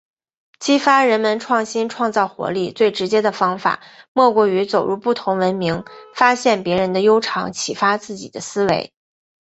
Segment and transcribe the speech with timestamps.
[0.59, 3.81] 激发人们创新创造活力，最直接的方法
[4.13, 5.85] 莫过于走入不同文明，
[6.15, 8.91] 发现别人的优长，启发自己的思维。